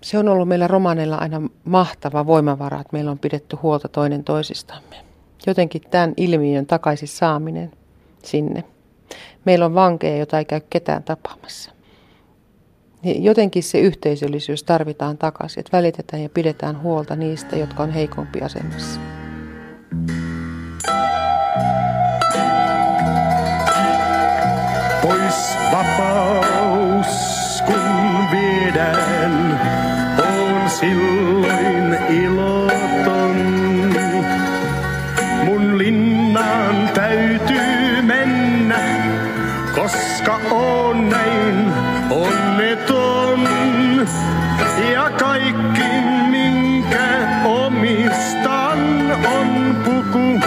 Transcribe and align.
Se 0.00 0.18
on 0.18 0.28
ollut 0.28 0.48
meillä 0.48 0.66
romaneilla 0.66 1.16
aina 1.16 1.42
mahtava 1.64 2.26
voimavara, 2.26 2.80
että 2.80 2.92
meillä 2.92 3.10
on 3.10 3.18
pidetty 3.18 3.56
huolta 3.56 3.88
toinen 3.88 4.24
toisistamme. 4.24 4.96
Jotenkin 5.46 5.82
tämän 5.90 6.14
ilmiön 6.16 6.66
takaisin 6.66 7.08
saaminen 7.08 7.72
sinne. 8.24 8.64
Meillä 9.44 9.64
on 9.64 9.74
vankeja, 9.74 10.16
jota 10.16 10.38
ei 10.38 10.44
käy 10.44 10.60
ketään 10.70 11.02
tapaamassa. 11.02 11.70
Jotenkin 13.02 13.62
se 13.62 13.80
yhteisöllisyys 13.80 14.62
tarvitaan 14.62 15.18
takaisin, 15.18 15.60
että 15.60 15.76
välitetään 15.76 16.22
ja 16.22 16.28
pidetään 16.28 16.82
huolta 16.82 17.16
niistä, 17.16 17.56
jotka 17.56 17.82
on 17.82 17.90
heikompi 17.90 18.40
asemassa. 18.40 19.00
Pois 25.02 25.56
vapaus, 25.72 26.57
koska 40.28 40.54
on 40.54 41.08
näin 41.08 41.72
onneton. 42.10 43.48
Ja 44.92 45.10
kaikki, 45.10 46.00
minkä 46.30 47.28
omistan, 47.44 48.78
on 49.10 49.76
puku 49.84 50.40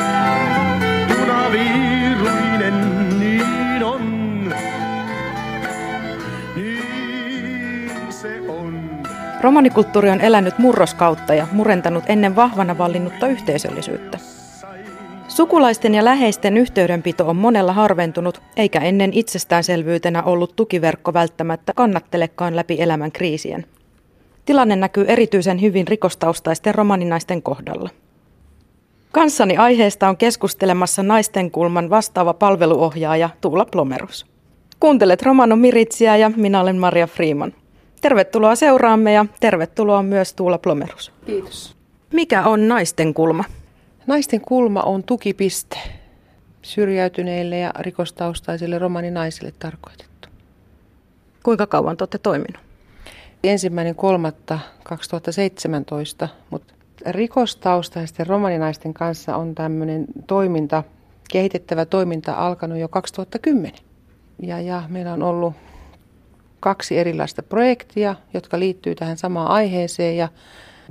punaviiruinen, 1.07 3.09
niin 3.20 3.84
on. 3.84 4.02
Niin 6.55 7.91
se 8.09 8.41
on. 8.48 8.90
Romanikulttuuri 9.41 10.09
on 10.09 10.21
elänyt 10.21 10.57
murroskautta 10.57 11.34
ja 11.34 11.48
murentanut 11.52 12.04
ennen 12.07 12.35
vahvana 12.35 12.77
vallinnutta 12.77 13.27
yhteisöllisyyttä. 13.27 14.30
Sukulaisten 15.32 15.96
ja 15.96 16.05
läheisten 16.05 16.57
yhteydenpito 16.57 17.27
on 17.27 17.35
monella 17.35 17.74
harventunut, 17.74 18.41
eikä 18.57 18.79
ennen 18.79 19.13
itsestäänselvyytenä 19.13 20.23
ollut 20.23 20.55
tukiverkko 20.55 21.13
välttämättä 21.13 21.73
kannattelekaan 21.76 22.55
läpi 22.55 22.82
elämän 22.82 23.12
kriisien. 23.12 23.65
Tilanne 24.46 24.76
näkyy 24.76 25.05
erityisen 25.07 25.62
hyvin 25.62 25.88
rikostaustaisten 25.88 26.76
romaninaisten 26.76 27.41
kohdalla. 27.41 27.90
Kanssani 29.12 29.57
aiheesta 29.57 30.10
on 30.10 30.18
keskustelemassa 30.18 31.04
naisten 31.04 31.51
kulman 31.51 31.90
vastaava 31.90 32.34
palveluohjaaja 32.34 33.29
Tuula 33.41 33.66
Plomerus. 33.66 34.26
Kuuntelet 34.79 35.21
Romano 35.21 35.55
Miritsiä 35.55 36.18
ja 36.18 36.32
minä 36.35 36.62
olen 36.62 36.77
Maria 36.77 37.07
Freeman. 37.07 37.54
Tervetuloa 38.01 38.55
seuraamme 38.55 39.13
ja 39.13 39.26
tervetuloa 39.40 40.04
myös 40.04 40.34
Tuula 40.34 40.57
Plomerus. 40.57 41.12
Kiitos. 41.26 41.76
Mikä 42.13 42.43
on 42.43 42.68
naisten 42.68 43.13
kulma? 43.13 43.43
Naisten 44.07 44.41
kulma 44.41 44.82
on 44.82 45.04
tukipiste 45.04 45.77
syrjäytyneille 46.62 47.57
ja 47.57 47.74
rikostaustaisille 47.80 48.80
romaninaisille 48.80 49.54
tarkoitettu. 49.60 50.27
Kuinka 51.44 51.68
kauan 51.68 51.98
te 51.98 52.02
olette 52.02 52.18
toiminut? 52.18 52.62
Ensimmäinen 53.44 53.96
kolmatta 53.96 54.60
2017, 54.84 56.29
mutta 56.49 56.74
rikostaustaisten 57.05 58.27
romaninaisten 58.27 58.94
kanssa 58.94 59.35
on 59.35 59.55
tämmöinen 59.55 60.05
toiminta, 60.27 60.84
kehitettävä 61.32 61.85
toiminta 61.85 62.34
alkanut 62.34 62.77
jo 62.77 62.88
2010. 62.88 63.79
Ja, 64.41 64.62
ja 64.62 64.84
meillä 64.88 65.13
on 65.13 65.24
ollut 65.24 65.53
kaksi 66.59 66.97
erilaista 66.97 67.44
projektia, 67.44 68.16
jotka 68.34 68.59
liittyy 68.59 68.96
tähän 68.96 69.18
samaan 69.18 69.47
aiheeseen 69.47 70.18
ja 70.18 70.29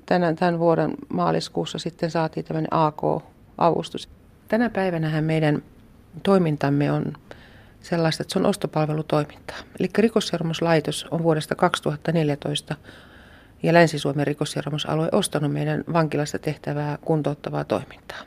Tänä, 0.06 0.34
tämän 0.34 0.58
vuoden 0.58 0.94
maaliskuussa 1.08 1.78
sitten 1.78 2.10
saatiin 2.10 2.44
tämmöinen 2.44 2.68
AK-avustus. 2.70 4.08
Tänä 4.48 4.70
päivänä 4.70 5.22
meidän 5.22 5.62
toimintamme 6.22 6.92
on 6.92 7.12
sellaista, 7.80 8.22
että 8.22 8.32
se 8.32 8.38
on 8.38 8.46
ostopalvelutoimintaa. 8.46 9.56
Eli 9.78 9.88
rikosseuraamuslaitos 9.98 11.06
on 11.10 11.22
vuodesta 11.22 11.54
2014 11.54 12.76
ja 13.62 13.74
Länsi-Suomen 13.74 14.26
rikosseuraamusalue 14.26 15.08
ostanut 15.12 15.52
meidän 15.52 15.84
vankilassa 15.92 16.38
tehtävää 16.38 16.98
kuntouttavaa 17.04 17.64
toimintaa. 17.64 18.18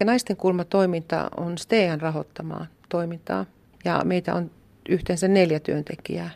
Ja 0.00 0.06
naisten 0.06 0.36
kulma 0.36 0.64
toiminta 0.64 1.30
on 1.36 1.58
STEAN 1.58 2.00
rahoittamaa 2.00 2.66
toimintaa 2.88 3.46
ja 3.84 4.02
meitä 4.04 4.34
on 4.34 4.50
yhteensä 4.88 5.28
neljä 5.28 5.60
työntekijää. 5.60 6.30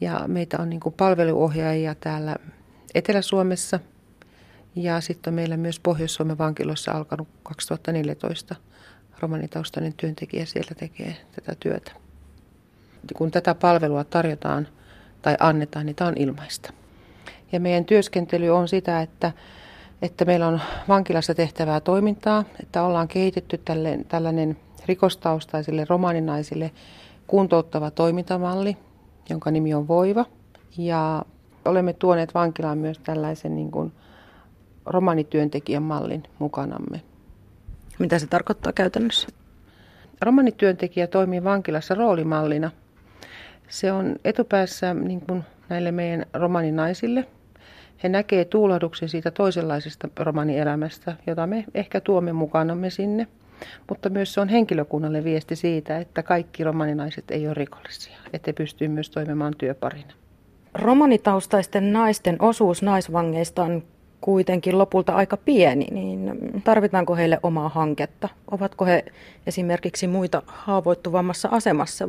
Ja 0.00 0.24
meitä 0.26 0.58
on 0.58 0.70
niin 0.70 0.80
palveluohjaajia 0.96 1.94
täällä 1.94 2.36
Etelä-Suomessa 2.94 3.80
ja 4.76 5.00
sitten 5.00 5.30
on 5.30 5.34
meillä 5.34 5.56
myös 5.56 5.80
Pohjois-Suomen 5.80 6.38
vankilossa 6.38 6.92
alkanut 6.92 7.28
2014 7.42 8.54
romanitaustainen 9.18 9.92
työntekijä 9.96 10.44
siellä 10.44 10.70
tekee 10.76 11.16
tätä 11.34 11.56
työtä. 11.60 11.92
Kun 13.14 13.30
tätä 13.30 13.54
palvelua 13.54 14.04
tarjotaan 14.04 14.68
tai 15.22 15.36
annetaan, 15.40 15.86
niin 15.86 15.96
tämä 15.96 16.08
on 16.08 16.16
ilmaista. 16.16 16.72
Ja 17.52 17.60
meidän 17.60 17.84
työskentely 17.84 18.50
on 18.50 18.68
sitä, 18.68 19.02
että, 19.02 19.32
että 20.02 20.24
meillä 20.24 20.46
on 20.46 20.60
vankilassa 20.88 21.34
tehtävää 21.34 21.80
toimintaa, 21.80 22.44
että 22.62 22.82
ollaan 22.82 23.08
kehitetty 23.08 23.58
tälle, 23.58 23.98
tällainen 24.08 24.56
rikostaustaisille 24.86 25.86
romaninaisille 25.88 26.70
kuntouttava 27.26 27.90
toimintamalli, 27.90 28.76
jonka 29.30 29.50
nimi 29.50 29.74
on 29.74 29.88
Voiva. 29.88 30.24
Ja 30.78 31.24
olemme 31.68 31.92
tuoneet 31.92 32.34
vankilaan 32.34 32.78
myös 32.78 32.98
tällaisen 32.98 33.56
niin 33.56 33.70
kuin 33.70 33.92
romanityöntekijän 34.86 35.82
mallin 35.82 36.22
mukanamme. 36.38 37.02
Mitä 37.98 38.18
se 38.18 38.26
tarkoittaa 38.26 38.72
käytännössä? 38.72 39.28
Romanityöntekijä 40.20 41.06
toimii 41.06 41.44
vankilassa 41.44 41.94
roolimallina. 41.94 42.70
Se 43.68 43.92
on 43.92 44.16
etupäässä 44.24 44.94
niin 44.94 45.20
kuin 45.20 45.44
näille 45.68 45.92
meidän 45.92 46.26
romaninaisille. 46.34 47.26
He 48.02 48.08
näkee 48.08 48.44
tuulahduksen 48.44 49.08
siitä 49.08 49.30
toisenlaisesta 49.30 50.08
romanielämästä, 50.18 51.16
jota 51.26 51.46
me 51.46 51.64
ehkä 51.74 52.00
tuomme 52.00 52.32
mukanamme 52.32 52.90
sinne. 52.90 53.26
Mutta 53.88 54.08
myös 54.08 54.34
se 54.34 54.40
on 54.40 54.48
henkilökunnalle 54.48 55.24
viesti 55.24 55.56
siitä, 55.56 55.98
että 55.98 56.22
kaikki 56.22 56.64
romaninaiset 56.64 57.30
ei 57.30 57.46
ole 57.46 57.54
rikollisia, 57.54 58.16
että 58.32 58.48
he 58.48 58.52
pystyvät 58.52 58.92
myös 58.92 59.10
toimimaan 59.10 59.54
työparina. 59.58 60.12
Romanitaustaisten 60.76 61.92
naisten 61.92 62.36
osuus 62.42 62.82
naisvangeista 62.82 63.62
on 63.62 63.82
kuitenkin 64.20 64.78
lopulta 64.78 65.12
aika 65.12 65.36
pieni, 65.36 65.86
niin 65.90 66.32
tarvitaanko 66.64 67.16
heille 67.16 67.38
omaa 67.42 67.68
hanketta? 67.68 68.28
Ovatko 68.50 68.84
he 68.84 69.04
esimerkiksi 69.46 70.06
muita 70.06 70.42
haavoittuvammassa 70.46 71.48
asemassa? 71.52 72.08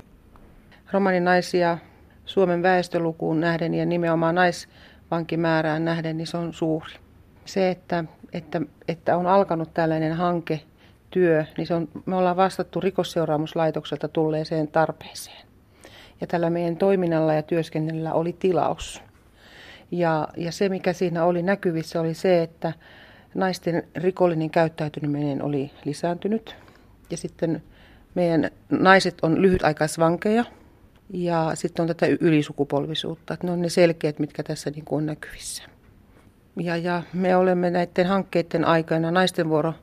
Romaninaisia 0.92 1.78
Suomen 2.26 2.64
väestölukuun 2.64 3.40
nähden 3.40 3.74
ja 3.74 3.86
nimenomaan 3.86 4.36
naisvankimäärään 4.36 5.86
nähden, 5.86 6.18
niin 6.18 6.28
se 6.28 6.38
on 6.38 6.54
suuri. 6.54 6.94
Se, 7.46 7.70
että, 7.70 8.04
että, 8.34 8.62
että 8.88 9.18
on 9.18 9.28
alkanut 9.28 9.74
tällainen 9.74 10.14
hanke, 10.14 10.60
työ, 11.12 11.46
niin 11.58 11.68
se 11.68 11.74
on, 11.74 11.90
me 12.06 12.16
ollaan 12.16 12.38
vastattu 12.38 12.82
rikosseuraamuslaitokselta 12.82 14.08
tulleeseen 14.08 14.68
tarpeeseen. 14.68 15.47
Ja 16.22 16.28
tällä 16.28 16.50
meidän 16.50 16.78
toiminnalla 16.78 17.34
ja 17.34 17.42
työskennellä 17.42 18.14
oli 18.14 18.34
tilaus. 18.40 19.02
Ja, 19.92 20.28
ja 20.38 20.52
se, 20.52 20.70
mikä 20.70 20.94
siinä 20.94 21.24
oli 21.24 21.44
näkyvissä, 21.44 22.02
oli 22.02 22.14
se, 22.14 22.44
että 22.44 22.74
naisten 23.36 23.84
rikollinen 23.96 24.50
käyttäytyminen 24.50 25.42
oli 25.42 25.72
lisääntynyt. 25.86 26.56
Ja 27.10 27.18
sitten 27.18 27.64
meidän 28.16 28.52
naiset 28.70 29.18
on 29.22 29.42
lyhytaikaisvankeja 29.42 30.46
ja 31.10 31.52
sitten 31.54 31.84
on 31.84 31.88
tätä 31.88 32.06
ylisukupolvisuutta. 32.20 33.34
Että 33.34 33.48
ne 33.48 33.54
on 33.54 33.62
ne 33.62 33.70
selkeät, 33.70 34.20
mitkä 34.20 34.44
tässä 34.44 34.70
niin 34.70 34.86
kuin 34.86 34.98
on 34.98 35.06
näkyvissä. 35.06 35.64
Ja, 36.56 36.78
ja 36.78 37.04
me 37.13 37.36
olemme 37.36 37.70
näiden 37.70 38.08
hankkeiden 38.08 38.66
aikana 38.66 39.12
naisten 39.12 39.50
vuoro 39.50 39.74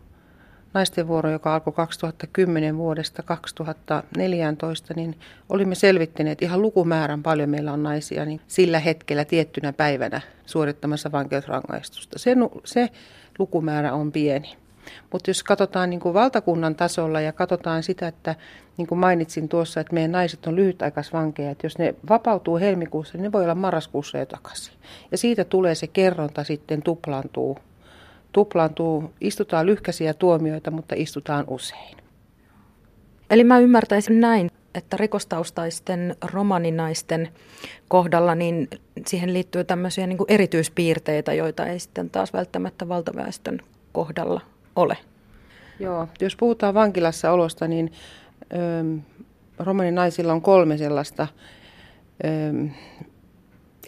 naisten 0.75 1.09
vuoro, 1.09 1.31
joka 1.31 1.55
alkoi 1.55 1.73
2010 1.73 2.77
vuodesta 2.77 3.23
2014, 3.23 4.95
niin 4.95 5.19
olimme 5.49 5.75
selvittäneet 5.75 6.43
ihan 6.43 6.63
lukumäärän 6.63 7.23
paljon 7.23 7.51
meillä 7.51 7.73
on 7.73 7.83
naisia 7.83 8.25
niin 8.25 8.41
sillä 8.47 8.79
hetkellä 8.79 9.25
tiettynä 9.25 9.73
päivänä 9.73 10.21
suorittamassa 10.47 11.13
vankeusrangaistusta. 11.13 12.19
Se, 12.19 12.37
se 12.65 12.89
lukumäärä 13.39 13.93
on 13.93 14.13
pieni. 14.13 14.57
Mutta 15.13 15.31
jos 15.31 15.43
katsotaan 15.43 15.91
niin 15.91 16.01
kuin 16.01 16.15
valtakunnan 16.15 16.75
tasolla 16.75 17.21
ja 17.21 17.33
katsotaan 17.33 17.83
sitä, 17.83 18.09
että 18.09 18.35
niin 18.77 18.87
kuin 18.87 18.99
mainitsin 18.99 19.49
tuossa, 19.49 19.81
että 19.81 19.95
meidän 19.95 20.13
naiset 20.13 20.47
on 20.47 20.57
lyhytaikaisvankeja, 20.57 21.51
että 21.51 21.67
jos 21.67 21.79
ne 21.79 21.95
vapautuu 22.09 22.57
helmikuussa, 22.57 23.19
niin 23.19 23.23
ne 23.23 23.33
voi 23.33 23.43
olla 23.43 23.55
marraskuussa 23.55 24.19
jo 24.19 24.27
takaisin. 24.27 24.75
Ja 25.11 25.19
siitä 25.19 25.45
tulee 25.45 25.75
se 25.75 25.87
kerronta 25.87 26.45
sitten 26.45 26.83
tuplaantuu 26.83 27.59
tuplaantuu, 28.35 29.13
istutaan 29.21 29.67
lyhkäisiä 29.67 30.15
tuomioita, 30.15 30.71
mutta 30.71 30.95
istutaan 30.99 31.45
usein. 31.49 31.97
Eli 33.31 33.45
mä 33.45 33.59
ymmärtäisin 33.59 34.21
näin. 34.21 34.51
että 34.75 34.97
rikostaustaisten 34.97 36.17
romaninaisten 36.33 37.29
kohdalla 37.89 38.35
niin 38.35 38.69
siihen 39.07 39.33
liittyy 39.33 39.65
tämmöisiä 39.65 40.07
niin 40.07 40.19
erityispiirteitä, 40.29 41.33
joita 41.33 41.67
ei 41.67 41.79
sitten 41.79 42.11
taas 42.11 42.33
välttämättä 42.33 42.89
valtaväestön 42.89 43.61
kohdalla 43.93 44.41
ole. 44.77 44.97
Joo, 45.81 46.09
jos 46.21 46.37
puhutaan 46.37 46.75
vankilassa 46.75 47.31
olosta, 47.33 47.69
niin 47.69 47.93
ö, 48.53 48.57
romaninaisilla 49.59 50.33
on 50.33 50.43
kolme 50.43 50.79
sellaista 50.79 51.27
ö, 52.25 52.69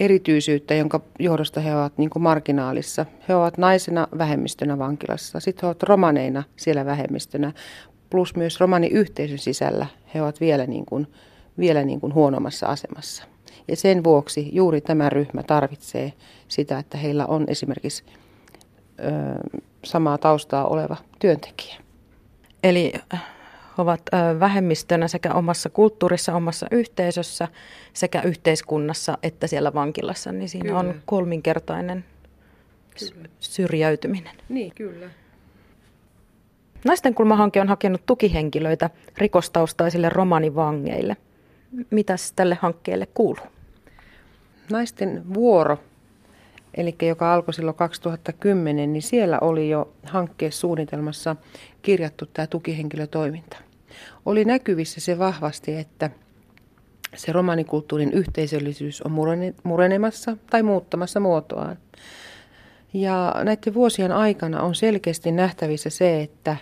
erityisyyttä, 0.01 0.75
jonka 0.75 1.01
johdosta 1.19 1.61
he 1.61 1.77
ovat 1.77 1.99
niin 1.99 2.11
marginaalissa. 2.19 3.07
He 3.29 3.35
ovat 3.35 3.59
naisena 3.59 4.09
vähemmistönä 4.19 4.79
vankilassa, 4.79 5.41
sitten 5.41 5.63
he 5.63 5.67
ovat 5.67 5.83
romaneina 5.83 6.43
siellä 6.57 6.87
vähemmistönä, 6.87 7.53
plus 8.11 8.37
myös 8.37 8.61
romaniyhteisön 8.61 9.39
sisällä 9.39 9.87
he 10.15 10.23
ovat 10.23 10.41
vielä, 10.41 10.67
niin 10.67 10.87
kuin, 10.87 11.07
vielä 11.59 11.85
niin 11.85 12.01
kuin 12.01 12.15
huonommassa 12.15 12.67
asemassa. 12.67 13.25
Ja 13.69 13.77
sen 13.77 14.05
vuoksi 14.05 14.49
juuri 14.53 14.81
tämä 14.81 15.11
ryhmä 15.11 15.43
tarvitsee 15.43 16.13
sitä, 16.49 16.79
että 16.79 16.99
heillä 16.99 17.27
on 17.27 17.45
esimerkiksi 17.49 18.05
ö, 19.01 19.03
samaa 19.85 20.19
taustaa 20.19 20.67
oleva 20.67 20.97
työntekijä. 21.19 21.77
Eli 22.65 22.93
ovat 23.79 24.01
vähemmistönä 24.41 25.09
sekä 25.09 25.35
omassa 25.35 25.69
kulttuurissa, 25.69 26.35
omassa 26.35 26.67
yhteisössä 26.71 27.49
sekä 27.93 28.23
yhteiskunnassa 28.23 29.19
että 29.23 29.47
siellä 29.47 29.75
vankilassa, 29.75 30.33
niin 30.33 30.49
siinä 30.49 30.67
kyllä. 30.67 30.79
on 30.79 30.95
kolminkertainen 31.07 32.05
kyllä. 32.99 33.29
syrjäytyminen. 33.41 34.37
Niin, 34.49 34.73
kyllä. 34.75 35.07
Naisten 36.85 37.15
kulmahanke 37.15 37.61
on 37.61 37.69
hakenut 37.69 38.07
tukihenkilöitä 38.07 38.91
rikostaustaisille 39.19 40.09
romanivangeille. 40.09 41.17
Mitäs 41.91 42.33
tälle 42.33 42.59
hankkeelle 42.61 43.07
kuuluu? 43.15 43.47
Naisten 44.71 45.35
vuoro, 45.35 45.79
eli 46.77 46.97
joka 47.03 47.35
alkoi 47.35 47.55
silloin 47.55 47.77
2010, 47.77 48.93
niin 48.93 49.03
siellä 49.03 49.39
oli 49.41 49.71
jo 49.71 49.93
hankkeessa 50.05 50.61
suunnitelmassa 50.61 51.37
kirjattu 51.83 52.27
tämä 52.27 52.47
tukihenkilötoiminta 52.47 53.57
oli 54.27 54.45
näkyvissä 54.45 55.01
se 55.01 55.19
vahvasti, 55.19 55.77
että 55.77 56.11
se 57.15 57.33
romanikulttuurin 57.33 58.13
yhteisöllisyys 58.13 59.03
on 59.03 59.13
murenemassa 59.63 60.37
tai 60.51 60.63
muuttamassa 60.63 61.21
muotoaan. 61.21 61.79
Ja 62.93 63.35
näiden 63.45 63.75
vuosien 63.75 64.13
aikana 64.13 64.63
on 64.63 64.75
selkeästi 64.75 65.33
nähtävissä 65.33 65.91
se, 65.91 66.23
että 66.23 66.57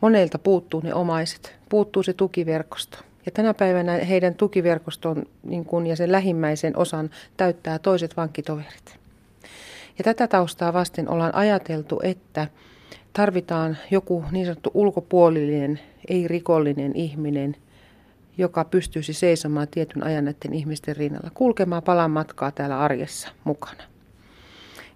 monelta 0.00 0.38
puuttuu 0.38 0.80
ne 0.80 0.94
omaiset, 0.94 1.56
puuttuu 1.68 2.02
se 2.02 2.12
tukiverkosto. 2.12 2.98
Ja 3.26 3.32
tänä 3.32 3.54
päivänä 3.54 3.92
heidän 3.92 4.34
tukiverkoston 4.34 5.22
niin 5.42 5.64
kun, 5.64 5.86
ja 5.86 5.96
sen 5.96 6.12
lähimmäisen 6.12 6.76
osan 6.76 7.10
täyttää 7.36 7.78
toiset 7.78 8.16
vankkitoverit. 8.16 9.03
Ja 9.98 10.04
tätä 10.04 10.28
taustaa 10.28 10.72
vasten 10.72 11.08
ollaan 11.08 11.34
ajateltu, 11.34 12.00
että 12.02 12.46
tarvitaan 13.12 13.76
joku 13.90 14.24
niin 14.30 14.46
sanottu 14.46 14.70
ulkopuolinen, 14.74 15.80
ei-rikollinen 16.08 16.96
ihminen, 16.96 17.56
joka 18.38 18.64
pystyisi 18.64 19.12
seisomaan 19.12 19.68
tietyn 19.68 20.04
ajan 20.04 20.24
näiden 20.24 20.54
ihmisten 20.54 20.96
rinnalla, 20.96 21.30
kulkemaan 21.34 21.82
palan 21.82 22.10
matkaa 22.10 22.50
täällä 22.50 22.80
arjessa 22.80 23.28
mukana. 23.44 23.82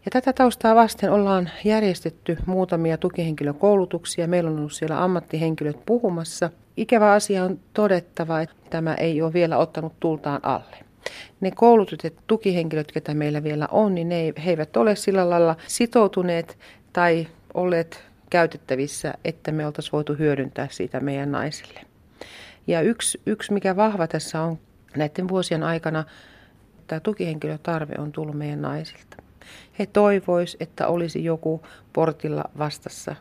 Ja 0.05 0.11
tätä 0.11 0.33
taustaa 0.33 0.75
vasten 0.75 1.13
ollaan 1.13 1.51
järjestetty 1.65 2.37
muutamia 2.47 2.99
tukihenkilökoulutuksia. 2.99 4.29
Meillä 4.29 4.51
on 4.51 4.59
ollut 4.59 4.73
siellä 4.73 5.05
ammattihenkilöt 5.05 5.87
puhumassa. 5.87 6.51
Ikävä 6.77 7.13
asia 7.13 7.45
on 7.45 7.59
todettava, 7.73 8.41
että 8.41 8.57
tämä 8.71 8.95
ei 8.95 9.23
ole 9.23 9.33
vielä 9.33 9.59
ottanut 9.59 9.93
tultaan 10.01 10.41
alle. 10.43 10.88
Ne 11.41 11.51
koulutetut 11.51 12.15
tukihenkilöt, 12.27 12.93
joita 12.95 13.15
meillä 13.15 13.43
vielä 13.43 13.69
on, 13.71 13.95
niin 13.95 14.09
ne, 14.09 14.33
he 14.45 14.51
eivät 14.51 14.77
ole 14.77 14.97
sillä 14.97 15.31
lailla 15.31 15.57
sitoutuneet 15.67 16.59
tai 16.93 17.27
olleet 17.55 18.05
käytettävissä, 18.31 19.15
että 19.25 19.53
me 19.53 19.67
oltaisiin 19.67 19.93
voitu 19.93 20.15
hyödyntää 20.15 20.69
siitä 20.71 21.01
meidän 21.01 21.33
naisille. 21.33 21.81
Ja 22.67 22.81
yksi, 22.81 23.21
yksi 23.27 23.53
mikä 23.53 23.77
vahva 23.77 24.07
tässä 24.07 24.41
on 24.41 24.59
näiden 24.97 25.29
vuosien 25.29 25.63
aikana, 25.63 26.05
tämä 26.87 27.01
tukihenkilötarve 27.01 27.95
on 27.99 28.13
tullut 28.13 28.39
meidän 28.39 28.63
naisilta. 28.63 29.17
He 29.79 29.87
toivois, 29.87 30.57
että 30.61 30.89
olisi 30.89 31.25
joku 31.25 31.63
portilla 31.93 32.45
vastassa. 32.59 33.17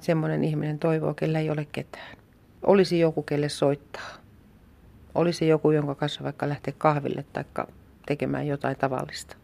Semmoinen 0.00 0.44
ihminen 0.44 0.78
toivoo, 0.78 1.14
kellä 1.14 1.38
ei 1.38 1.50
ole 1.50 1.66
ketään. 1.72 2.16
Olisi 2.62 3.00
joku, 3.00 3.22
kelle 3.22 3.48
soittaa. 3.48 4.21
Olisi 5.14 5.48
joku, 5.48 5.70
jonka 5.70 5.94
kanssa 5.94 6.24
vaikka 6.24 6.48
lähtee 6.48 6.74
kahville 6.78 7.24
tai 7.32 7.44
tekemään 8.06 8.46
jotain 8.46 8.76
tavallista. 8.76 9.36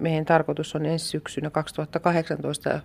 Meidän 0.00 0.24
tarkoitus 0.24 0.74
on 0.74 0.86
ensi 0.86 1.06
syksynä 1.06 1.50
2018 1.50 2.80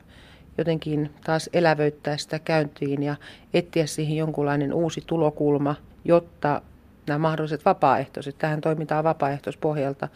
jotenkin 0.60 1.10
taas 1.26 1.50
elävöittää 1.54 2.18
sitä 2.18 2.40
käyntiin 2.40 3.04
ja 3.04 3.16
etsiä 3.54 3.86
siihen 3.86 4.18
jonkunlainen 4.18 4.74
uusi 4.74 5.04
tulokulma, 5.08 5.76
jotta 6.06 6.62
nämä 7.08 7.18
mahdolliset 7.18 7.66
vapaaehtoiset, 7.66 8.38
tähän 8.38 8.62
toimintaan 8.62 9.04
vapaaehtoispohjalta, 9.04 10.08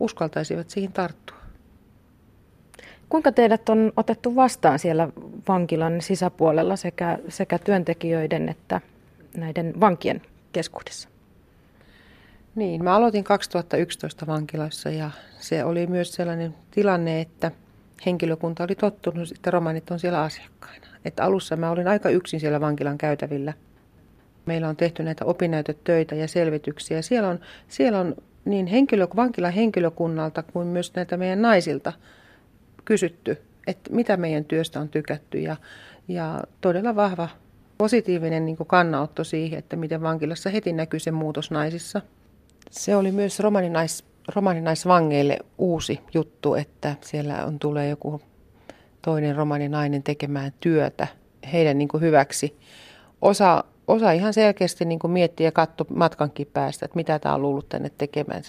uskaltaisivat 0.00 0.70
siihen 0.70 0.92
tarttua. 0.92 1.36
Kuinka 3.08 3.32
teidät 3.32 3.68
on 3.68 3.92
otettu 3.96 4.36
vastaan 4.36 4.78
siellä 4.78 5.08
vankilan 5.48 6.00
sisäpuolella 6.00 6.76
sekä, 6.76 7.18
sekä 7.28 7.58
työntekijöiden 7.58 8.48
että 8.48 8.80
näiden 9.36 9.80
vankien 9.80 10.22
keskuudessa? 10.52 11.11
Niin, 12.54 12.84
mä 12.84 12.94
aloitin 12.94 13.24
2011 13.24 14.26
vankilassa 14.26 14.90
ja 14.90 15.10
se 15.38 15.64
oli 15.64 15.86
myös 15.86 16.14
sellainen 16.14 16.54
tilanne, 16.70 17.20
että 17.20 17.50
henkilökunta 18.06 18.64
oli 18.64 18.74
tottunut, 18.74 19.30
että 19.34 19.50
romanit 19.50 19.90
on 19.90 19.98
siellä 19.98 20.22
asiakkaina. 20.22 20.86
Että 21.04 21.24
alussa 21.24 21.56
mä 21.56 21.70
olin 21.70 21.88
aika 21.88 22.08
yksin 22.08 22.40
siellä 22.40 22.60
vankilan 22.60 22.98
käytävillä. 22.98 23.52
Meillä 24.46 24.68
on 24.68 24.76
tehty 24.76 25.02
näitä 25.02 25.24
opinnäytetöitä 25.24 26.14
ja 26.14 26.28
selvityksiä. 26.28 27.02
Siellä 27.02 27.28
on, 27.28 27.40
siellä 27.68 28.00
on 28.00 28.16
niin 28.44 28.66
henkilö, 28.66 29.06
vankilan 29.16 29.52
henkilökunnalta 29.52 30.42
kuin 30.42 30.66
myös 30.66 30.94
näitä 30.94 31.16
meidän 31.16 31.42
naisilta 31.42 31.92
kysytty, 32.84 33.42
että 33.66 33.90
mitä 33.92 34.16
meidän 34.16 34.44
työstä 34.44 34.80
on 34.80 34.88
tykätty. 34.88 35.38
Ja, 35.38 35.56
ja 36.08 36.42
todella 36.60 36.96
vahva 36.96 37.28
positiivinen 37.78 38.46
niin 38.46 38.56
kannanotto 38.66 39.24
siihen, 39.24 39.58
että 39.58 39.76
miten 39.76 40.02
vankilassa 40.02 40.50
heti 40.50 40.72
näkyy 40.72 41.00
se 41.00 41.10
muutos 41.10 41.50
naisissa. 41.50 42.00
Se 42.72 42.96
oli 42.96 43.12
myös 43.12 43.40
romaninais 43.40 44.04
romaninaisvangeille 44.34 45.38
uusi 45.58 46.00
juttu, 46.14 46.54
että 46.54 46.94
siellä 47.00 47.44
on 47.46 47.58
tulee 47.58 47.88
joku 47.88 48.20
toinen 49.02 49.36
romaninainen 49.36 50.02
tekemään 50.02 50.52
työtä 50.60 51.06
heidän 51.52 51.78
niin 51.78 51.88
kuin 51.88 52.00
hyväksi. 52.00 52.58
Osa, 53.22 53.64
osa 53.88 54.12
ihan 54.12 54.34
selkeästi 54.34 54.84
niin 54.84 54.98
kuin 54.98 55.10
miettii 55.10 55.44
ja 55.44 55.52
katsoi 55.52 55.86
matkankin 55.94 56.46
päästä, 56.52 56.84
että 56.84 56.96
mitä 56.96 57.18
tämä 57.18 57.34
on 57.34 57.42
luullut 57.42 57.68
tänne 57.68 57.90
tekemään, 57.98 58.42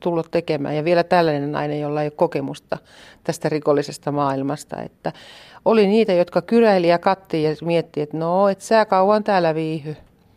tullut 0.00 0.30
tekemään. 0.30 0.76
Ja 0.76 0.84
vielä 0.84 1.04
tällainen 1.04 1.52
nainen, 1.52 1.80
jolla 1.80 2.02
ei 2.02 2.06
ole 2.06 2.12
kokemusta 2.16 2.78
tästä 3.24 3.48
rikollisesta 3.48 4.12
maailmasta. 4.12 4.82
Että 4.82 5.12
oli 5.64 5.86
niitä, 5.86 6.12
jotka 6.12 6.42
kyräili 6.42 6.88
ja 6.88 6.98
katti 6.98 7.42
ja 7.42 7.50
mietti, 7.62 8.00
että 8.00 8.16
no, 8.16 8.48
et 8.48 8.60
sä 8.60 8.84
kauan 8.84 9.24
täällä 9.24 9.54
viihy. 9.54 9.96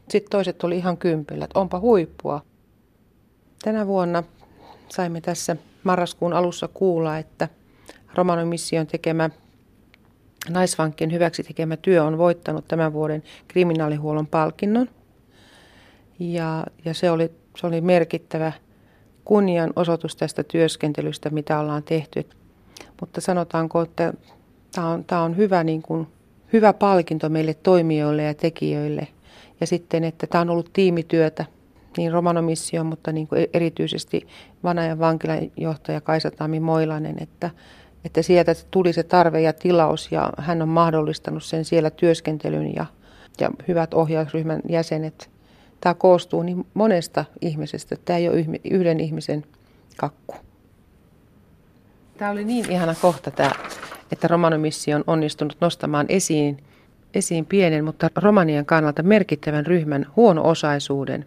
Sitten 0.09 0.31
toiset 0.31 0.63
oli 0.63 0.77
ihan 0.77 0.97
kympillä, 0.97 1.45
että 1.45 1.59
onpa 1.59 1.79
huippua. 1.79 2.41
Tänä 3.63 3.87
vuonna 3.87 4.23
saimme 4.89 5.21
tässä 5.21 5.55
marraskuun 5.83 6.33
alussa 6.33 6.69
kuulla, 6.73 7.17
että 7.17 7.47
Romanomission 8.15 8.87
tekemä 8.87 9.29
naisvankkien 10.49 11.11
hyväksi 11.11 11.43
tekemä 11.43 11.77
työ 11.77 12.03
on 12.03 12.17
voittanut 12.17 12.67
tämän 12.67 12.93
vuoden 12.93 13.23
kriminaalihuollon 13.47 14.27
palkinnon. 14.27 14.89
Ja, 16.19 16.65
ja 16.85 16.93
se, 16.93 17.11
oli, 17.11 17.31
se 17.57 17.67
oli 17.67 17.81
merkittävä 17.81 18.51
kunnianosoitus 19.25 20.15
tästä 20.15 20.43
työskentelystä, 20.43 21.29
mitä 21.29 21.59
ollaan 21.59 21.83
tehty. 21.83 22.29
Mutta 23.01 23.21
sanotaanko, 23.21 23.81
että 23.81 24.13
tämä 24.71 24.87
on, 24.87 25.05
tämä 25.05 25.23
on 25.23 25.37
hyvä, 25.37 25.63
niin 25.63 25.81
kuin, 25.81 26.07
hyvä 26.53 26.73
palkinto 26.73 27.29
meille 27.29 27.53
toimijoille 27.53 28.23
ja 28.23 28.33
tekijöille. 28.33 29.07
Ja 29.61 29.67
sitten, 29.67 30.03
että 30.03 30.27
tämä 30.27 30.41
on 30.41 30.49
ollut 30.49 30.73
tiimityötä 30.73 31.45
niin 31.97 32.11
Romanomissio, 32.11 32.83
mutta 32.83 33.11
niin 33.11 33.27
kuin 33.27 33.47
erityisesti 33.53 34.27
Vanajan 34.63 34.99
vankilan 34.99 35.51
johtaja 35.57 36.01
Kaisa 36.01 36.31
Tami 36.31 36.59
Moilanen, 36.59 37.15
että, 37.19 37.49
että 38.05 38.21
sieltä 38.21 38.55
tuli 38.71 38.93
se 38.93 39.03
tarve 39.03 39.41
ja 39.41 39.53
tilaus 39.53 40.11
ja 40.11 40.29
hän 40.37 40.61
on 40.61 40.69
mahdollistanut 40.69 41.43
sen 41.43 41.65
siellä 41.65 41.89
työskentelyn 41.89 42.75
ja, 42.75 42.85
ja 43.39 43.49
hyvät 43.67 43.93
ohjausryhmän 43.93 44.61
jäsenet. 44.69 45.29
Tämä 45.81 45.93
koostuu 45.93 46.43
niin 46.43 46.65
monesta 46.73 47.25
ihmisestä, 47.41 47.95
tämä 48.05 48.17
ei 48.17 48.29
ole 48.29 48.45
yhden 48.63 48.99
ihmisen 48.99 49.43
kakku. 49.97 50.35
Tämä 52.17 52.31
oli 52.31 52.45
niin 52.45 52.71
ihana 52.71 52.95
kohta 53.01 53.31
tämä, 53.31 53.51
että 54.11 54.27
Romanomissio 54.27 54.95
on 54.95 55.03
onnistunut 55.07 55.57
nostamaan 55.61 56.05
esiin 56.09 56.57
esiin 57.13 57.45
pienen, 57.45 57.85
mutta 57.85 58.09
romanien 58.15 58.65
kannalta 58.65 59.03
merkittävän 59.03 59.65
ryhmän 59.65 60.05
huono-osaisuuden. 60.15 61.25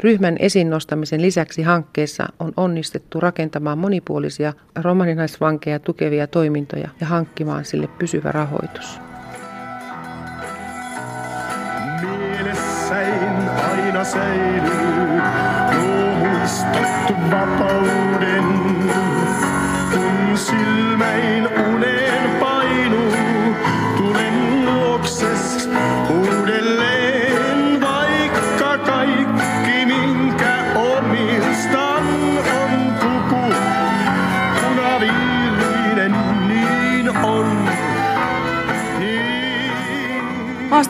Ryhmän 0.00 0.36
esiin 0.38 0.70
nostamisen 0.70 1.22
lisäksi 1.22 1.62
hankkeessa 1.62 2.26
on 2.40 2.52
onnistettu 2.56 3.20
rakentamaan 3.20 3.78
monipuolisia 3.78 4.52
romaninaisvankeja 4.82 5.78
tukevia 5.78 6.26
toimintoja 6.26 6.88
ja 7.00 7.06
hankkimaan 7.06 7.64
sille 7.64 7.88
pysyvä 7.98 8.32
rahoitus. 8.32 9.00
Mielessäin 12.00 13.48
aina 13.48 14.04
säilyy 14.04 14.80
vapauden, 17.30 18.39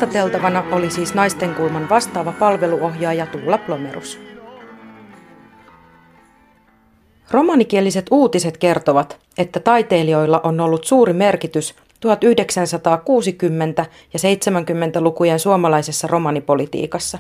Haastateltavana 0.01 0.65
oli 0.73 0.91
siis 0.91 1.15
naisten 1.15 1.55
kulman 1.55 1.89
vastaava 1.89 2.33
palveluohjaaja 2.33 3.27
Tuula 3.27 3.59
Plomerus. 3.59 4.21
Romanikieliset 7.31 8.07
uutiset 8.11 8.57
kertovat, 8.59 9.19
että 9.39 9.61
taiteilijoilla 9.61 10.41
on 10.45 10.61
ollut 10.61 10.85
suuri 10.85 11.13
merkitys 11.13 11.75
1960- 11.75 11.79
ja 14.13 14.19
70-lukujen 14.19 15.39
suomalaisessa 15.39 16.07
romanipolitiikassa. 16.07 17.19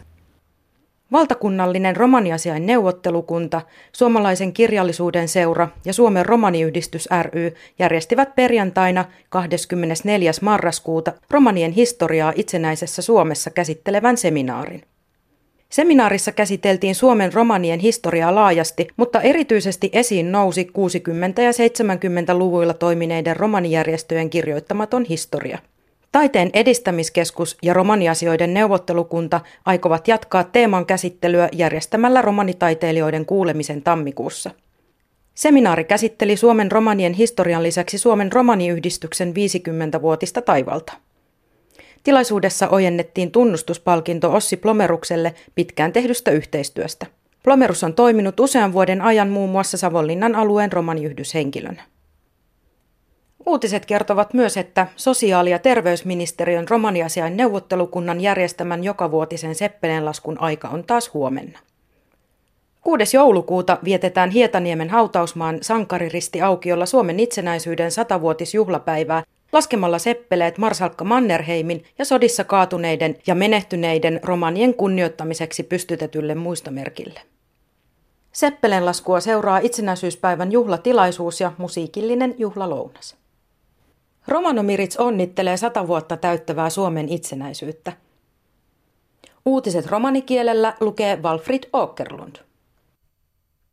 Valtakunnallinen 1.12 1.96
romaniasiain 1.96 2.66
neuvottelukunta, 2.66 3.62
Suomalaisen 3.92 4.52
kirjallisuuden 4.52 5.28
seura 5.28 5.68
ja 5.84 5.92
Suomen 5.92 6.26
romaniyhdistys 6.26 7.08
ry 7.22 7.54
järjestivät 7.78 8.34
perjantaina 8.34 9.04
24. 9.28 10.32
marraskuuta 10.42 11.12
romanien 11.30 11.72
historiaa 11.72 12.32
itsenäisessä 12.36 13.02
Suomessa 13.02 13.50
käsittelevän 13.50 14.16
seminaarin. 14.16 14.82
Seminaarissa 15.68 16.32
käsiteltiin 16.32 16.94
Suomen 16.94 17.32
romanien 17.32 17.80
historiaa 17.80 18.34
laajasti, 18.34 18.88
mutta 18.96 19.20
erityisesti 19.20 19.90
esiin 19.92 20.32
nousi 20.32 20.70
60- 21.38 21.42
ja 21.42 21.50
70-luvuilla 21.50 22.74
toimineiden 22.74 23.36
romanijärjestöjen 23.36 24.30
kirjoittamaton 24.30 25.04
historia. 25.04 25.58
Taiteen 26.12 26.50
edistämiskeskus 26.52 27.56
ja 27.62 27.74
romaniasioiden 27.74 28.54
neuvottelukunta 28.54 29.40
aikovat 29.64 30.08
jatkaa 30.08 30.44
teeman 30.44 30.86
käsittelyä 30.86 31.48
järjestämällä 31.52 32.22
romanitaiteilijoiden 32.22 33.26
kuulemisen 33.26 33.82
tammikuussa. 33.82 34.50
Seminaari 35.34 35.84
käsitteli 35.84 36.36
Suomen 36.36 36.72
romanien 36.72 37.12
historian 37.12 37.62
lisäksi 37.62 37.98
Suomen 37.98 38.32
romaniyhdistyksen 38.32 39.34
50-vuotista 39.34 40.42
taivalta. 40.42 40.92
Tilaisuudessa 42.02 42.68
ojennettiin 42.68 43.30
tunnustuspalkinto 43.30 44.32
Ossi 44.32 44.56
Plomerukselle 44.56 45.34
pitkään 45.54 45.92
tehdystä 45.92 46.30
yhteistyöstä. 46.30 47.06
Plomerus 47.42 47.84
on 47.84 47.94
toiminut 47.94 48.40
usean 48.40 48.72
vuoden 48.72 49.02
ajan 49.02 49.28
muun 49.28 49.50
muassa 49.50 49.76
Savonlinnan 49.76 50.34
alueen 50.34 50.72
romaniyhdyshenkilönä. 50.72 51.82
Uutiset 53.47 53.87
kertovat 53.87 54.35
myös, 54.35 54.56
että 54.56 54.87
sosiaali- 54.97 55.50
ja 55.50 55.59
terveysministeriön 55.59 56.68
romaniasiain 56.68 57.37
neuvottelukunnan 57.37 58.20
järjestämän 58.20 58.85
jokavuotisen 58.85 59.54
seppelenlaskun 59.54 60.40
aika 60.40 60.68
on 60.68 60.85
taas 60.85 61.14
huomenna. 61.14 61.59
6. 62.80 63.16
joulukuuta 63.16 63.78
vietetään 63.85 64.30
Hietaniemen 64.30 64.90
hautausmaan 64.90 65.59
sankariristi 65.62 66.42
aukiolla 66.42 66.87
Suomen 66.87 67.20
itsenäisyyden 67.20 67.90
satavuotisjuhlapäivää 67.90 69.23
laskemalla 69.52 69.99
seppeleet 69.99 70.59
Marsalkka 70.59 71.04
Mannerheimin 71.04 71.85
ja 71.99 72.04
sodissa 72.04 72.44
kaatuneiden 72.44 73.16
ja 73.26 73.35
menehtyneiden 73.35 74.20
romanien 74.23 74.75
kunnioittamiseksi 74.75 75.62
pystytetylle 75.62 76.35
muistomerkille. 76.35 77.20
Seppelen 78.32 78.87
laskua 78.87 79.20
seuraa 79.20 79.59
itsenäisyyspäivän 79.59 80.52
juhlatilaisuus 80.52 81.40
ja 81.40 81.52
musiikillinen 81.59 82.35
juhlalounas. 82.38 83.19
Romanomiritz 84.28 84.96
onnittelee 84.96 85.56
sata 85.56 85.86
vuotta 85.86 86.16
täyttävää 86.16 86.70
Suomen 86.70 87.08
itsenäisyyttä. 87.08 87.92
Uutiset 89.46 89.86
romanikielellä 89.86 90.74
lukee 90.80 91.16
Walfrid 91.22 91.62
Åkerlund. 91.72 92.36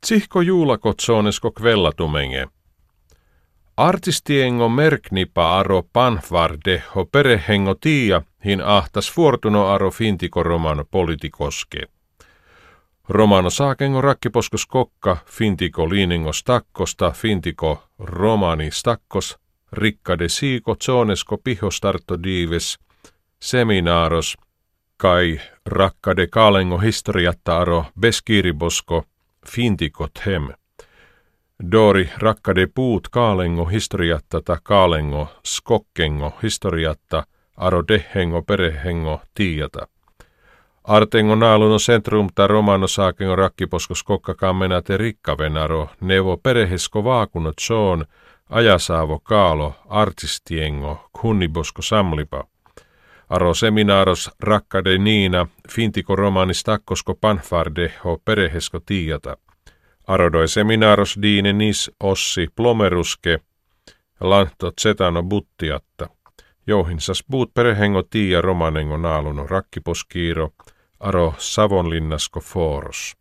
Tsihko 0.01 0.41
juulakotsonesko 0.41 1.51
kvellatumenge. 1.51 2.47
Artistiengo 3.77 4.69
merknipa 4.69 5.59
aro 5.59 5.83
panvardeho 5.93 7.05
perehengo 7.05 7.75
tiia 7.75 8.21
hin 8.45 8.61
ahtas 8.61 9.11
fortuno 9.11 9.67
aro 9.67 9.91
fintiko 9.91 10.43
romano 10.43 10.85
politikoske. 10.91 11.77
Romano 13.09 13.49
saakengo 13.49 14.01
rakkiposkos 14.01 14.65
kokka, 14.65 15.17
fintiko 15.25 15.89
liiningo 15.89 16.33
stakkosta, 16.33 17.11
fintiko 17.11 17.83
romani 17.99 18.71
stakkos, 18.71 19.37
rikkade 19.71 20.29
siiko 20.29 20.75
zonesko 20.83 21.37
pihostarto 21.37 22.23
diives, 22.23 22.77
seminaaros, 23.39 24.37
kai 24.97 25.41
rakkade 25.65 26.27
kaalengo 26.27 26.77
historiatta 26.77 27.57
aro 27.57 27.85
beskiribosko, 27.99 29.03
fintikot 29.47 30.11
hem. 30.25 30.47
Dori 31.71 32.09
rakkade 32.17 32.67
puut 32.75 33.07
kaalengo 33.09 33.65
historiatta 33.65 34.41
ta 34.41 34.57
kaalengo 34.63 35.27
skokkengo 35.43 36.33
historiatta 36.43 37.23
aro 37.57 37.83
dehengo 37.87 38.41
perehengo 38.41 39.21
tiiata. 39.33 39.87
Artengo 40.83 41.35
naaluno 41.35 41.77
centrum 41.77 42.27
ta 42.35 42.47
romano 42.47 42.87
saakengo 42.87 43.35
rakkiposko 43.35 43.95
skokkakamena 43.95 44.81
te 44.81 44.97
rikkavenaro 44.97 45.89
nevo 46.01 46.37
perehesko 46.37 47.03
vaakuno 47.03 47.51
tsoon 47.51 48.05
ajasaavo 48.49 49.19
kaalo 49.19 49.75
artistiengo 49.89 51.09
kunnibosko 51.21 51.81
samlipa. 51.81 52.43
Aro 53.29 53.53
seminaaros 53.53 54.31
rakkade 54.39 54.97
niina 54.97 55.47
fintiko 55.69 56.15
romanis 56.15 56.63
takkosko 56.63 57.15
panfardeho 57.15 58.21
perehesko 58.25 58.79
tiiata. 58.79 59.37
Arodoi 60.07 60.47
seminaaros 60.47 61.17
diine 61.21 61.53
nis 61.53 61.91
ossi 61.99 62.47
plomeruske, 62.55 63.39
lanto 64.19 64.71
zetano 64.81 65.23
buttiatta. 65.23 66.07
Jouhinsas 66.67 67.23
buut 67.31 67.53
perehengo 67.53 68.03
tiia 68.03 68.41
romanengo 68.41 68.97
naaluno 68.97 69.47
rakkiposkiiro, 69.47 70.49
aro 70.99 71.33
Savonlinnasko 71.37 72.39
foros. 72.39 73.17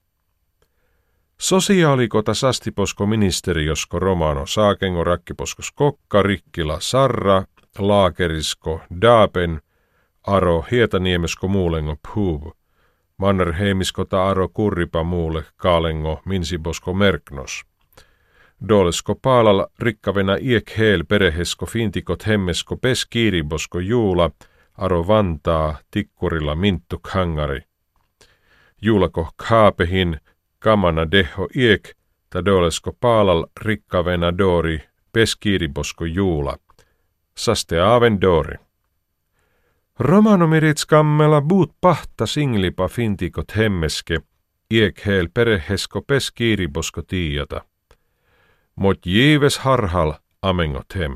Sosiaalikota 1.40 2.34
sastiposko 2.34 3.06
ministeriosko 3.06 3.98
romano 3.98 4.46
saakengo 4.46 5.04
rakkiposkos 5.04 5.72
kokka 5.72 6.22
rikkila 6.22 6.76
sarra, 6.80 7.44
laakerisko 7.78 8.80
daapen, 9.00 9.60
aro 10.26 10.64
hietaniemesko 10.70 11.48
muulengo 11.48 11.96
puuv. 12.14 12.50
Mannerheimiskota 13.18 14.28
aro 14.28 14.48
kurripa 14.48 15.04
muulle 15.04 15.44
kaalengo 15.56 16.20
minsibosko 16.24 16.94
merknos. 16.94 17.64
Dolesko 18.68 19.14
paalal 19.14 19.66
rikkavena 19.78 20.36
iek 20.40 20.78
heel 20.78 21.04
perehesko 21.08 21.66
fintikot 21.66 22.26
hemmesko 22.26 22.76
peskiiribosko 22.76 23.80
juula, 23.80 24.30
aro 24.78 25.08
vantaa 25.08 25.78
tikkurilla 25.90 26.54
minttuk 26.54 27.08
hangari. 27.08 27.60
Juulako 28.82 29.28
kaapehin, 29.48 30.20
kamana 30.66 31.10
deho 31.10 31.46
iek, 31.54 31.94
ta 32.30 32.44
dolesko 32.44 32.92
paalal 33.00 33.46
rikkavena 33.60 34.38
dori 34.38 34.78
peskiiribosko 35.12 36.04
juula. 36.04 36.56
Saste 37.38 37.80
aaven 37.80 38.20
dori. 38.20 38.56
Romanomirit 39.98 40.78
skammela 40.78 41.40
buut 41.40 41.70
pahta 41.80 42.26
singlipa 42.26 42.88
fintikot 42.88 43.56
hemmeske, 43.56 44.18
iek 44.70 45.06
perehesko 45.34 46.02
peskiiribosko 46.02 47.02
tiiata. 47.02 47.60
Mot 48.76 49.06
jiives 49.06 49.58
harhal 49.58 50.14
amengot 50.42 50.94
hem. 50.94 51.14